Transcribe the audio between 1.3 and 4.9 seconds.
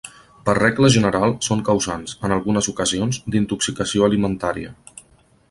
són causants, en algunes ocasions, d'intoxicació alimentària.